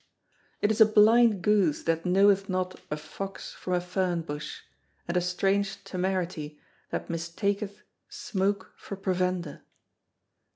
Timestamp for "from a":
3.53-3.79